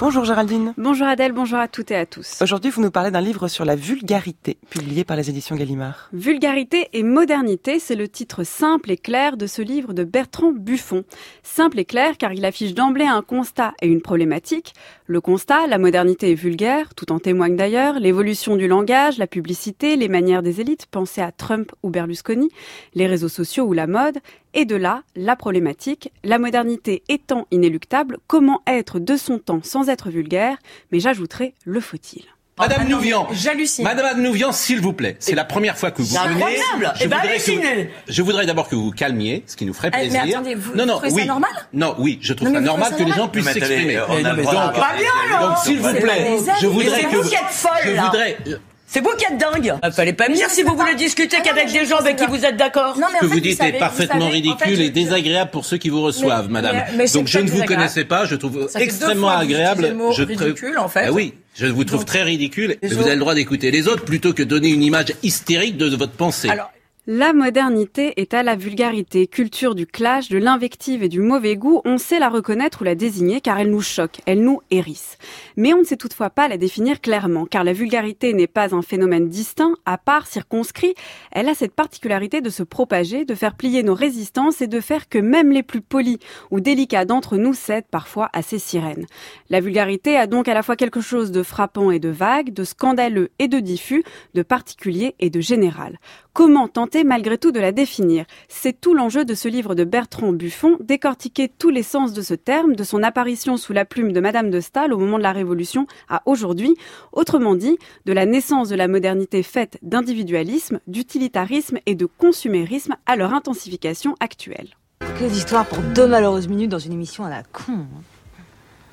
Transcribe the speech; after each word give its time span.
Bonjour 0.00 0.24
Géraldine. 0.24 0.72
Bonjour 0.78 1.06
Adèle, 1.06 1.32
bonjour 1.32 1.58
à 1.58 1.68
toutes 1.68 1.90
et 1.90 1.96
à 1.96 2.06
tous. 2.06 2.40
Aujourd'hui, 2.40 2.70
vous 2.70 2.80
nous 2.80 2.90
parlez 2.90 3.10
d'un 3.10 3.20
livre 3.20 3.48
sur 3.48 3.66
la 3.66 3.76
vulgarité, 3.76 4.56
publié 4.70 5.04
par 5.04 5.14
les 5.14 5.28
éditions 5.28 5.56
Gallimard. 5.56 6.08
Vulgarité 6.14 6.88
et 6.94 7.02
modernité, 7.02 7.78
c'est 7.78 7.96
le 7.96 8.08
titre 8.08 8.42
simple 8.42 8.90
et 8.90 8.96
clair 8.96 9.36
de 9.36 9.46
ce 9.46 9.60
livre 9.60 9.92
de 9.92 10.04
Bertrand 10.04 10.52
Buffon. 10.52 11.04
Simple 11.42 11.80
et 11.80 11.84
clair 11.84 12.16
car 12.16 12.32
il 12.32 12.46
affiche 12.46 12.72
d'emblée 12.72 13.04
un 13.04 13.20
constat 13.20 13.74
et 13.82 13.88
une 13.88 14.00
problématique. 14.00 14.72
Le 15.04 15.20
constat, 15.20 15.66
la 15.66 15.76
modernité 15.76 16.30
est 16.30 16.34
vulgaire, 16.34 16.94
tout 16.94 17.12
en 17.12 17.18
témoigne 17.18 17.56
d'ailleurs, 17.56 18.00
l'évolution 18.00 18.56
du 18.56 18.68
langage, 18.68 19.18
la 19.18 19.26
publicité, 19.26 19.96
les 19.96 20.08
manières 20.08 20.42
des 20.42 20.62
élites, 20.62 20.86
pensez 20.86 21.20
à 21.20 21.30
Trump 21.30 21.72
ou 21.82 21.90
Berlusconi, 21.90 22.48
les 22.94 23.06
réseaux 23.06 23.28
sociaux 23.28 23.64
ou 23.64 23.74
la 23.74 23.86
mode, 23.86 24.16
et 24.54 24.64
de 24.64 24.76
là, 24.76 25.02
la 25.14 25.36
problématique, 25.36 26.10
la 26.24 26.38
modernité 26.38 27.02
étant 27.08 27.46
inéluctable, 27.50 28.18
comment 28.26 28.62
être 28.66 28.98
de 28.98 29.16
son 29.16 29.38
temps 29.38 29.60
sans 29.62 29.89
être 29.90 30.10
vulgaire, 30.10 30.56
mais 30.92 31.00
j'ajouterai 31.00 31.54
le 31.64 31.80
faut-il. 31.80 32.22
Madame 32.58 32.80
Ah 32.82 32.88
Nouvian, 32.90 33.26
J'hallucine. 33.32 33.84
Madame 33.84 34.20
Nouvian, 34.20 34.52
s'il 34.52 34.82
vous 34.82 34.92
plaît, 34.92 35.16
c'est 35.18 35.34
la 35.34 35.46
première 35.46 35.78
fois 35.78 35.90
que 35.92 36.02
vous 36.02 36.08
C'est 36.08 36.18
incroyable. 36.18 36.92
Je 36.96 37.04
Eh 37.04 37.08
ben, 37.08 37.16
vous- 37.22 37.28
hallucinez. 37.28 37.90
je 38.06 38.20
voudrais 38.22 38.44
d'abord 38.44 38.68
que 38.68 38.74
vous 38.74 38.84
vous 38.84 38.90
calmiez, 38.90 39.44
ce 39.46 39.56
qui 39.56 39.64
nous 39.64 39.72
ferait 39.72 39.88
Eh, 39.94 39.96
mais 39.96 40.08
plaisir. 40.18 40.36
attendez, 40.38 40.54
vous- 40.56 40.74
non, 40.74 40.82
vous 40.82 40.88
non, 40.88 40.92
trouvez 40.96 41.08
ça 41.10 41.16
oui. 41.16 41.26
normal? 41.26 41.50
Non, 41.72 41.94
oui, 41.98 42.18
je 42.20 42.34
trouve 42.34 42.48
Non, 42.48 42.54
mais 42.54 42.60
ça 42.60 42.66
normal 42.66 42.90
que 42.92 42.98
ça 42.98 43.04
les 43.04 43.12
gens 43.12 43.28
puissent 43.28 43.46
Mais 43.46 43.52
s'exprimer. 43.54 43.96
Donc, 43.96 45.58
s'il 45.64 45.78
vous 45.78 45.94
plaît, 45.94 46.36
je 46.60 46.66
voudrais 46.66 47.00
C'est 47.00 47.06
que 47.08 47.16
vous 47.16 47.32
êtes 47.32 47.40
folle, 47.50 47.70
je 47.86 47.90
là. 47.92 48.02
voudrais, 48.02 48.36
euh, 48.48 48.58
C'est 48.92 49.00
vous 49.00 49.10
qui 49.16 49.24
êtes 49.32 49.38
dingue. 49.38 49.72
Il 49.84 49.92
fallait 49.92 50.12
pas 50.12 50.28
me 50.28 50.34
dire 50.34 50.50
si 50.50 50.64
vous 50.64 50.76
voulez 50.76 50.96
discuter 50.96 51.36
Ah 51.38 51.42
qu'avec 51.44 51.70
des 51.72 51.86
gens 51.86 51.98
avec 51.98 52.16
qui 52.16 52.26
vous 52.26 52.44
êtes 52.44 52.56
d'accord. 52.56 52.98
Non, 52.98 53.06
mais 53.12 53.18
ce 53.18 53.20
que 53.20 53.28
fait, 53.28 53.34
vous 53.34 53.40
dites 53.40 53.58
savez- 53.58 53.76
est 53.76 53.78
parfaitement 53.78 54.14
savez, 54.14 54.24
en 54.24 54.30
ridicule 54.30 54.80
et 54.80 54.90
désagréable 54.90 55.50
pour 55.52 55.64
ceux 55.64 55.76
qui 55.76 55.90
vous 55.90 56.02
reçoivent, 56.02 56.46
Mais- 56.48 56.52
madame. 56.54 56.74
mais- 56.76 56.96
mais 56.96 57.06
c'est 57.06 57.18
Donc 57.18 57.28
je 57.28 57.38
ne 57.38 57.48
vous 57.48 57.62
connaissais 57.64 58.04
pas, 58.04 58.24
je 58.24 58.34
trouve 58.34 58.68
Ça 58.68 58.80
extrêmement 58.80 59.28
fois 59.28 59.36
vous 59.36 59.42
agréable. 59.44 59.92
mot 59.94 60.10
je 60.12 60.24
ridicule, 60.24 60.76
en 60.76 60.88
fait. 60.88 61.04
Ah 61.06 61.12
oui, 61.12 61.34
je 61.54 61.66
vous 61.66 61.84
trouve 61.84 62.00
Donc- 62.00 62.08
très 62.08 62.22
ridicule 62.24 62.76
vous 62.82 63.02
avez 63.02 63.14
le 63.14 63.20
droit 63.20 63.34
d'écouter 63.36 63.70
les 63.70 63.86
autres 63.86 64.04
plutôt 64.04 64.32
que 64.32 64.42
donner 64.42 64.70
une 64.70 64.82
image 64.82 65.12
hystérique 65.22 65.76
de 65.76 65.94
votre 65.94 66.12
pensée. 66.14 66.48
Alors, 66.48 66.72
La 67.06 67.32
modernité 67.32 68.20
est 68.20 68.34
à 68.34 68.42
la 68.42 68.56
vulgarité, 68.56 69.26
culture 69.26 69.74
du 69.74 69.86
clash, 69.86 70.28
de 70.28 70.36
l'invective 70.36 71.02
et 71.02 71.08
du 71.08 71.20
mauvais 71.20 71.56
goût, 71.56 71.80
on 71.86 71.96
sait 71.96 72.18
la 72.18 72.28
reconnaître 72.28 72.82
ou 72.82 72.84
la 72.84 72.94
désigner 72.94 73.40
car 73.40 73.58
elle 73.58 73.70
nous 73.70 73.80
choque, 73.80 74.20
elle 74.26 74.42
nous 74.42 74.60
hérisse. 74.70 75.16
Mais 75.56 75.72
on 75.72 75.78
ne 75.78 75.84
sait 75.84 75.96
toutefois 75.96 76.28
pas 76.28 76.46
la 76.46 76.58
définir 76.58 77.00
clairement, 77.00 77.46
car 77.46 77.64
la 77.64 77.72
vulgarité 77.72 78.34
n'est 78.34 78.46
pas 78.46 78.74
un 78.74 78.82
phénomène 78.82 79.30
distinct, 79.30 79.76
à 79.86 79.96
part, 79.96 80.26
circonscrit, 80.26 80.94
elle 81.32 81.48
a 81.48 81.54
cette 81.54 81.74
particularité 81.74 82.42
de 82.42 82.50
se 82.50 82.62
propager, 82.62 83.24
de 83.24 83.34
faire 83.34 83.54
plier 83.54 83.82
nos 83.82 83.94
résistances 83.94 84.60
et 84.60 84.66
de 84.66 84.80
faire 84.80 85.08
que 85.08 85.18
même 85.18 85.52
les 85.52 85.62
plus 85.62 85.80
polis 85.80 86.18
ou 86.50 86.60
délicats 86.60 87.06
d'entre 87.06 87.38
nous 87.38 87.54
cèdent 87.54 87.88
parfois 87.90 88.28
à 88.34 88.42
ces 88.42 88.58
sirènes. 88.58 89.06
La 89.48 89.60
vulgarité 89.60 90.18
a 90.18 90.26
donc 90.26 90.48
à 90.48 90.54
la 90.54 90.62
fois 90.62 90.76
quelque 90.76 91.00
chose 91.00 91.32
de 91.32 91.42
frappant 91.42 91.90
et 91.90 91.98
de 91.98 92.10
vague, 92.10 92.52
de 92.52 92.64
scandaleux 92.64 93.30
et 93.38 93.48
de 93.48 93.58
diffus, 93.58 94.04
de 94.34 94.42
particulier 94.42 95.14
et 95.18 95.30
de 95.30 95.40
général. 95.40 95.98
Comment 96.42 96.68
tenter 96.68 97.04
malgré 97.04 97.36
tout 97.36 97.52
de 97.52 97.60
la 97.60 97.70
définir? 97.70 98.24
C'est 98.48 98.80
tout 98.80 98.94
l'enjeu 98.94 99.26
de 99.26 99.34
ce 99.34 99.46
livre 99.46 99.74
de 99.74 99.84
Bertrand 99.84 100.32
Buffon, 100.32 100.78
décortiquer 100.80 101.50
tous 101.50 101.68
les 101.68 101.82
sens 101.82 102.14
de 102.14 102.22
ce 102.22 102.32
terme, 102.32 102.74
de 102.74 102.82
son 102.82 103.02
apparition 103.02 103.58
sous 103.58 103.74
la 103.74 103.84
plume 103.84 104.12
de 104.12 104.20
Madame 104.20 104.50
de 104.50 104.58
Staël 104.60 104.94
au 104.94 104.98
moment 104.98 105.18
de 105.18 105.22
la 105.22 105.32
Révolution 105.32 105.86
à 106.08 106.22
aujourd'hui, 106.24 106.76
autrement 107.12 107.56
dit, 107.56 107.76
de 108.06 108.14
la 108.14 108.24
naissance 108.24 108.70
de 108.70 108.74
la 108.74 108.88
modernité 108.88 109.42
faite 109.42 109.76
d'individualisme, 109.82 110.80
d'utilitarisme 110.86 111.76
et 111.84 111.94
de 111.94 112.06
consumérisme 112.06 112.96
à 113.04 113.16
leur 113.16 113.34
intensification 113.34 114.14
actuelle. 114.18 114.70
Que 115.00 115.28
d'histoires 115.28 115.66
pour 115.66 115.82
deux 115.94 116.06
malheureuses 116.06 116.48
minutes 116.48 116.70
dans 116.70 116.78
une 116.78 116.94
émission 116.94 117.22
à 117.26 117.28
la 117.28 117.42
con. 117.42 117.72
hein. 117.72 117.86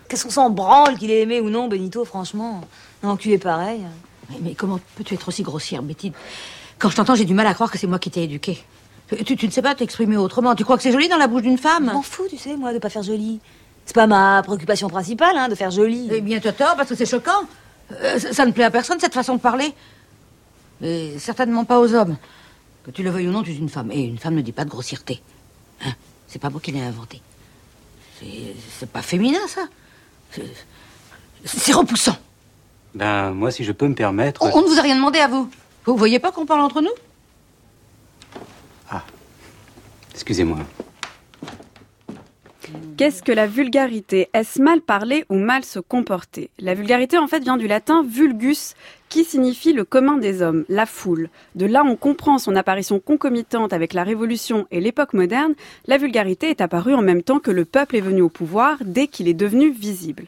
Qu'est-ce 0.10 0.26
qu'on 0.26 0.32
s'en 0.32 0.50
branle 0.50 0.98
qu'il 0.98 1.12
ait 1.12 1.22
aimé 1.22 1.40
ou 1.40 1.50
non, 1.50 1.70
Benito, 1.70 2.04
franchement? 2.04 2.60
Un 3.04 3.08
enculé 3.08 3.38
pareil. 3.38 3.84
Mais, 4.30 4.36
mais 4.42 4.54
comment 4.54 4.82
peux-tu 4.98 5.14
être 5.14 5.30
aussi 5.30 5.44
grossière, 5.44 5.82
Betty? 5.82 6.12
Quand 6.80 6.90
je 6.90 6.96
t'entends, 6.96 7.16
j'ai 7.16 7.26
du 7.26 7.34
mal 7.34 7.48
à 7.48 7.54
croire 7.54 7.72
que 7.72 7.78
c'est 7.78 7.88
moi 7.88 8.00
qui 8.00 8.12
t'ai 8.12 8.24
éduquée. 8.24 8.64
Tu, 9.26 9.36
tu 9.38 9.46
ne 9.48 9.52
sais 9.52 9.62
pas 9.62 9.74
t'exprimer 9.74 10.18
autrement. 10.18 10.54
Tu 10.56 10.64
crois 10.64 10.78
que 10.78 10.84
c'est 10.84 10.92
joli 10.92 11.08
dans 11.08 11.18
la 11.18 11.28
bouche 11.28 11.42
d'une 11.42 11.58
Je 11.58 11.62
femme 11.62 11.86
m'en 11.92 12.02
fous, 12.02 12.26
tu 12.30 12.38
sais, 12.38 12.56
moi, 12.58 12.74
de 12.74 12.80
pas 12.80 12.90
faire 12.90 13.04
joli. 13.04 13.40
C'est 13.86 13.96
pas 13.96 14.06
ma 14.06 14.44
préoccupation 14.44 14.90
principale, 14.90 15.38
hein, 15.38 15.48
de 15.48 15.56
faire 15.56 15.72
joli. 15.72 16.10
Eh 16.12 16.20
bien, 16.22 16.40
tu 16.40 16.48
as 16.50 16.54
tort, 16.54 16.76
parce 16.76 16.90
que 16.90 16.96
c'est 16.96 17.06
choquant. 17.06 17.32
Euh, 17.94 18.20
ça, 18.20 18.34
ça 18.34 18.46
ne 18.46 18.52
plaît 18.52 18.66
à 18.66 18.72
personne, 18.72 19.00
cette 19.00 19.14
façon 19.14 19.36
de 19.36 19.40
parler. 19.40 19.74
Mais 20.82 21.18
certainement 21.20 21.64
pas 21.64 21.80
aux 21.80 21.94
hommes. 21.94 22.18
Que 22.84 22.92
tu 22.92 23.02
le 23.02 23.10
veuilles 23.10 23.30
ou 23.30 23.32
non, 23.32 23.44
tu 23.44 23.52
es 23.52 23.56
une 23.56 23.70
femme. 23.70 23.92
Et 23.92 24.02
une 24.04 24.18
femme 24.18 24.36
ne 24.36 24.42
dit 24.42 24.52
pas 24.52 24.66
de 24.66 24.70
grossièreté. 24.70 25.22
Hein? 25.86 25.94
C'est 26.28 26.40
pas 26.40 26.50
moi 26.50 26.60
qui 26.62 26.72
l'ai 26.74 26.82
inventé. 26.82 27.22
C'est- 28.20 28.86
pas 28.88 29.02
féminin, 29.02 29.40
ça. 29.48 29.62
C'est- 30.32 30.44
C'est 31.46 31.72
repoussant. 31.74 32.18
Ben, 32.94 33.32
moi, 33.32 33.52
si 33.52 33.64
je 33.64 33.72
peux 33.72 33.88
me 33.88 33.94
permettre. 33.96 34.42
On, 34.44 34.52
on 34.60 34.62
ne 34.64 34.68
vous 34.68 34.80
a 34.80 34.82
rien 34.82 34.96
demandé 34.96 35.20
à 35.20 35.28
vous. 35.28 35.50
Vous 35.88 35.96
voyez 35.96 36.20
pas 36.20 36.34
qu'on 36.34 36.46
parle 36.46 36.60
entre 36.60 36.82
nous? 36.82 36.92
Excusez-moi. 40.14 40.58
Qu'est-ce 42.98 43.24
que 43.24 43.32
la 43.32 43.48
vulgarité? 43.48 44.28
Est-ce 44.34 44.62
mal 44.62 44.82
parler 44.82 45.24
ou 45.30 45.36
mal 45.36 45.64
se 45.64 45.80
comporter? 45.80 46.50
La 46.60 46.74
vulgarité 46.74 47.18
en 47.18 47.28
fait 47.28 47.40
vient 47.40 47.56
du 47.56 47.68
latin 47.68 48.04
vulgus 48.04 48.74
qui 49.08 49.24
signifie 49.24 49.72
le 49.72 49.86
commun 49.86 50.18
des 50.18 50.42
hommes, 50.42 50.66
la 50.68 50.86
foule. 50.86 51.30
De 51.56 51.66
là 51.66 51.84
on 51.86 51.96
comprend 51.96 52.38
son 52.38 52.58
apparition 52.58 53.00
concomitante 53.00 53.72
avec 53.72 53.94
la 53.94 54.04
Révolution 54.04 54.68
et 54.72 54.82
l'époque 54.82 55.14
moderne, 55.14 55.54
la 55.86 55.98
vulgarité 55.98 56.50
est 56.50 56.60
apparue 56.60 56.96
en 56.96 57.02
même 57.02 57.24
temps 57.24 57.40
que 57.40 57.52
le 57.52 57.64
peuple 57.64 57.96
est 57.96 58.02
venu 58.02 58.22
au 58.22 58.30
pouvoir 58.30 58.78
dès 58.82 59.08
qu'il 59.08 59.30
est 59.30 59.34
devenu 59.34 59.72
visible. 59.72 60.26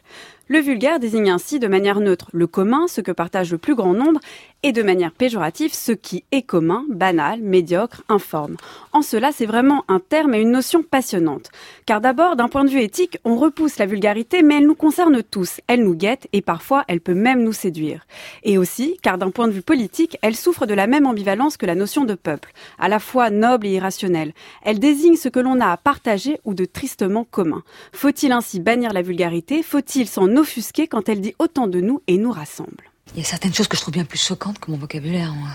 Le 0.52 0.58
vulgaire 0.58 0.98
désigne 0.98 1.30
ainsi 1.30 1.60
de 1.60 1.68
manière 1.68 2.00
neutre 2.00 2.28
le 2.32 2.48
commun, 2.48 2.88
ce 2.88 3.00
que 3.00 3.12
partage 3.12 3.52
le 3.52 3.58
plus 3.58 3.76
grand 3.76 3.92
nombre, 3.94 4.18
et 4.64 4.72
de 4.72 4.82
manière 4.82 5.12
péjorative 5.12 5.72
ce 5.72 5.92
qui 5.92 6.24
est 6.32 6.42
commun, 6.42 6.84
banal, 6.90 7.40
médiocre, 7.40 8.02
informe. 8.08 8.56
En 8.92 9.00
cela, 9.00 9.30
c'est 9.32 9.46
vraiment 9.46 9.84
un 9.86 10.00
terme 10.00 10.34
et 10.34 10.40
une 10.40 10.50
notion 10.50 10.82
passionnante. 10.82 11.50
Car 11.86 12.00
d'abord, 12.00 12.34
d'un 12.34 12.48
point 12.48 12.64
de 12.64 12.70
vue 12.70 12.82
éthique, 12.82 13.18
on 13.24 13.36
repousse 13.36 13.78
la 13.78 13.86
vulgarité, 13.86 14.42
mais 14.42 14.56
elle 14.56 14.66
nous 14.66 14.74
concerne 14.74 15.22
tous, 15.22 15.60
elle 15.68 15.84
nous 15.84 15.94
guette 15.94 16.26
et 16.32 16.42
parfois 16.42 16.84
elle 16.88 17.00
peut 17.00 17.14
même 17.14 17.44
nous 17.44 17.52
séduire. 17.52 18.04
Et 18.42 18.58
aussi, 18.58 18.98
car 19.02 19.18
d'un 19.18 19.30
point 19.30 19.46
de 19.46 19.52
vue 19.52 19.62
politique, 19.62 20.18
elle 20.20 20.34
souffre 20.34 20.66
de 20.66 20.74
la 20.74 20.88
même 20.88 21.06
ambivalence 21.06 21.58
que 21.58 21.66
la 21.66 21.76
notion 21.76 22.04
de 22.04 22.14
peuple, 22.14 22.52
à 22.80 22.88
la 22.88 22.98
fois 22.98 23.30
noble 23.30 23.68
et 23.68 23.74
irrationnelle. 23.74 24.34
Elle 24.64 24.80
désigne 24.80 25.14
ce 25.14 25.28
que 25.28 25.38
l'on 25.38 25.60
a 25.60 25.68
à 25.68 25.76
partager 25.76 26.40
ou 26.44 26.54
de 26.54 26.64
tristement 26.64 27.22
commun. 27.22 27.62
Faut-il 27.92 28.32
ainsi 28.32 28.58
bannir 28.58 28.92
la 28.92 29.02
vulgarité? 29.02 29.62
Faut-il 29.62 30.08
s'en 30.08 30.26
offusquer 30.40 30.88
quand 30.88 31.08
elle 31.08 31.20
dit 31.20 31.34
autant 31.38 31.66
de 31.66 31.80
nous 31.80 32.02
et 32.06 32.18
nous 32.18 32.32
rassemble 32.32 32.90
Il 33.14 33.20
y 33.20 33.22
a 33.22 33.28
certaines 33.28 33.54
choses 33.54 33.68
que 33.68 33.76
je 33.76 33.82
trouve 33.82 33.94
bien 33.94 34.04
plus 34.04 34.18
choquantes 34.18 34.58
que 34.58 34.70
mon 34.70 34.76
vocabulaire, 34.76 35.32
moi. 35.34 35.50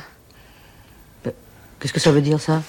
Qu'est-ce 1.79 1.93
que 1.93 1.99
ça 1.99 2.11
veut 2.11 2.21
dire, 2.21 2.39
ça? 2.39 2.63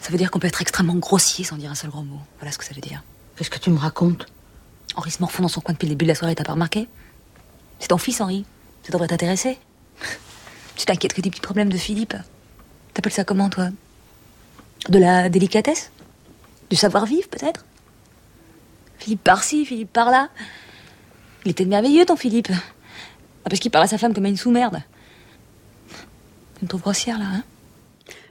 Ça 0.00 0.10
veut 0.10 0.18
dire 0.18 0.30
qu'on 0.30 0.38
peut 0.38 0.48
être 0.48 0.60
extrêmement 0.60 0.96
grossier 0.96 1.44
sans 1.44 1.56
dire 1.56 1.70
un 1.70 1.74
seul 1.74 1.90
gros 1.90 2.02
mot. 2.02 2.20
Voilà 2.38 2.52
ce 2.52 2.58
que 2.58 2.64
ça 2.64 2.74
veut 2.74 2.80
dire. 2.80 3.02
Qu'est-ce 3.36 3.50
que 3.50 3.58
tu 3.58 3.70
me 3.70 3.78
racontes? 3.78 4.26
Henri 4.96 5.10
se 5.10 5.20
morfond 5.20 5.42
dans 5.42 5.48
son 5.48 5.60
coin 5.60 5.72
depuis 5.72 5.86
le 5.86 5.92
début 5.92 6.04
de 6.04 6.10
la 6.10 6.14
soirée, 6.14 6.34
t'as 6.34 6.44
pas 6.44 6.52
remarqué? 6.52 6.88
C'est 7.78 7.88
ton 7.88 7.98
fils, 7.98 8.20
Henri. 8.20 8.44
Ça 8.82 8.92
devrait 8.92 9.08
t'intéresser. 9.08 9.58
Tu 10.76 10.86
t'inquiètes 10.86 11.14
que 11.14 11.20
des 11.20 11.30
petits 11.30 11.40
problèmes 11.40 11.68
de 11.68 11.78
Philippe. 11.78 12.14
T'appelles 12.94 13.12
ça 13.12 13.22
comment, 13.22 13.48
toi? 13.48 13.68
De 14.88 14.98
la 14.98 15.28
délicatesse? 15.28 15.92
Du 16.68 16.74
savoir-vivre, 16.74 17.28
peut-être? 17.28 17.64
Philippe 18.98 19.22
par-ci, 19.22 19.64
Philippe 19.64 19.92
par-là. 19.92 20.28
Il 21.44 21.50
était 21.50 21.64
merveilleux, 21.64 22.06
ton 22.06 22.16
Philippe. 22.16 22.48
Ah, 22.50 23.50
parce 23.50 23.60
qu'il 23.60 23.70
parle 23.70 23.84
à 23.84 23.88
sa 23.88 23.98
femme 23.98 24.14
comme 24.14 24.24
à 24.24 24.28
une 24.28 24.36
sous-merde. 24.36 24.82
Tu 26.58 26.64
me 26.64 26.68
trouves 26.68 26.80
grossière, 26.80 27.18
là, 27.18 27.26
hein 27.26 27.42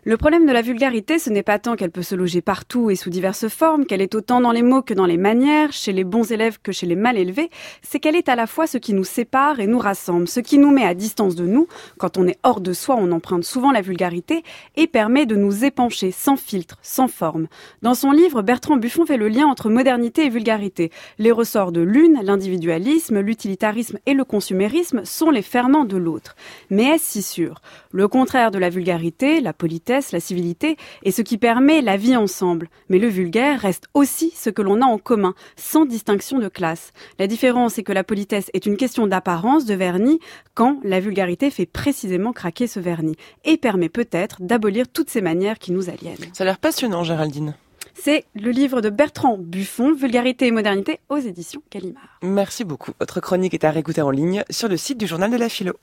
Le 0.06 0.18
problème 0.18 0.46
de 0.46 0.52
la 0.52 0.62
vulgarité, 0.62 1.18
ce 1.18 1.30
n'est 1.30 1.44
pas 1.44 1.60
tant 1.60 1.78
qu'elle 1.78 1.90
peut 1.90 2.02
se 2.02 2.14
loger 2.14 2.42
partout 2.42 2.90
et 2.90 2.98
sous 2.98 3.10
diverses 3.10 3.48
formes, 3.48 3.86
qu'elle 3.86 4.02
est 4.02 4.16
autant 4.16 4.42
dans 4.42 4.52
les 4.52 4.62
mots 4.62 4.82
que 4.82 4.94
dans 4.94 5.06
les 5.06 5.16
manières, 5.16 5.72
chez 5.72 5.94
les 5.94 6.04
bons 6.04 6.30
élèves 6.30 6.58
que 6.62 6.74
chez 6.74 6.86
les 6.86 6.98
mal 6.98 7.18
élevés, 7.18 7.50
c'est 7.82 8.02
qu'elle 8.02 8.18
est 8.18 8.28
à 8.28 8.36
la 8.36 8.46
fois 8.46 8.68
ce 8.68 8.78
qui 8.78 8.92
nous 8.94 9.06
sépare 9.06 9.62
et 9.62 9.68
nous 9.68 9.80
rassemble, 9.80 10.28
ce 10.28 10.42
qui 10.42 10.58
nous 10.58 10.72
met 10.72 10.86
à 10.86 10.94
distance 10.94 11.36
de 11.36 11.46
nous, 11.46 11.70
quand 11.98 12.18
on 12.18 12.28
est 12.28 12.38
hors 12.44 12.60
de 12.60 12.74
soi, 12.74 12.98
on 13.00 13.14
emprunte 13.14 13.46
souvent 13.46 13.72
la 13.72 13.80
vulgarité, 13.80 14.44
et 14.76 14.88
permet 14.88 15.26
de 15.26 15.38
nous 15.38 15.64
épancher 15.64 16.12
sans 16.12 16.36
filtre, 16.36 16.80
sans 16.82 17.08
forme. 17.08 17.48
Dans 17.82 17.94
son 17.94 18.12
livre, 18.12 18.42
Bertrand 18.42 18.76
Buffon 18.76 19.06
fait 19.06 19.16
le 19.16 19.30
lien 19.30 19.46
entre 19.46 19.70
modernité 19.70 20.26
et 20.26 20.30
vulgarité. 20.30 20.92
Les 21.18 21.32
ressorts 21.32 21.72
de 21.72 21.80
l'une, 21.80 22.20
l'individualisme, 22.22 23.22
l'utilitarisme 23.22 24.00
et 24.06 24.14
le 24.14 24.26
consumérisme, 24.26 25.06
sont 25.06 25.30
les 25.30 25.42
ferments 25.42 25.86
de 25.86 25.96
l'autre. 25.96 26.36
Mais 26.70 26.88
est-ce 26.88 27.06
si 27.06 27.22
sûr? 27.22 27.62
Le 27.92 28.10
contraire 28.10 28.52
de 28.52 28.60
la 28.60 28.70
vulgarité, 28.70 29.40
la 29.40 29.54
politesse, 29.54 29.93
politesse, 29.94 30.12
la 30.12 30.20
civilité 30.20 30.78
est 31.04 31.12
ce 31.12 31.22
qui 31.22 31.38
permet 31.38 31.82
la 31.82 31.98
vie 31.98 32.16
ensemble. 32.16 32.70
Mais 32.90 32.98
le 32.98 33.08
vulgaire 33.08 33.60
reste 33.60 33.86
aussi 33.94 34.32
ce 34.36 34.50
que 34.50 34.62
l'on 34.62 34.82
a 34.82 34.86
en 34.86 34.98
commun, 34.98 35.36
sans 35.56 35.86
distinction 35.86 36.40
de 36.40 36.48
classe. 36.48 36.94
La 37.20 37.28
différence 37.28 37.78
est 37.78 37.84
que 37.84 37.92
la 37.92 38.04
politesse 38.04 38.50
est 38.54 38.66
une 38.66 38.78
question 38.78 39.06
d'apparence, 39.06 39.66
de 39.66 39.76
vernis, 39.76 40.20
quand 40.56 40.80
la 40.84 41.00
vulgarité 41.00 41.52
fait 41.52 41.68
précisément 41.68 42.34
craquer 42.34 42.66
ce 42.68 42.80
vernis 42.80 43.16
et 43.46 43.58
permet 43.58 43.90
peut-être 43.90 44.42
d'abolir 44.42 44.88
toutes 44.88 45.10
ces 45.10 45.22
manières 45.22 45.60
qui 45.60 45.72
nous 45.72 45.90
aliènent. 45.90 46.32
Ça 46.34 46.44
a 46.44 46.46
l'air 46.46 46.58
passionnant, 46.58 47.04
Géraldine. 47.04 47.56
C'est 47.94 48.26
le 48.34 48.50
livre 48.50 48.82
de 48.82 48.90
Bertrand 48.90 49.38
Buffon, 49.38 49.94
Vulgarité 49.94 50.48
et 50.48 50.52
modernité 50.52 51.00
aux 51.10 51.18
éditions 51.18 51.62
Gallimard. 51.72 52.20
Merci 52.24 52.64
beaucoup. 52.64 52.92
Votre 53.00 53.22
chronique 53.22 53.54
est 53.54 53.64
à 53.64 53.70
réécouter 53.72 54.02
en 54.02 54.10
ligne 54.10 54.44
sur 54.50 54.68
le 54.68 54.78
site 54.78 54.98
du 54.98 55.06
journal 55.06 55.30
de 55.30 55.38
la 55.38 55.50
philo. 55.50 55.74